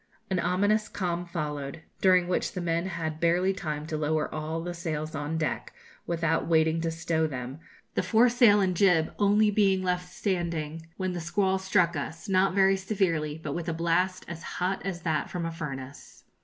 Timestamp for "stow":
6.89-7.27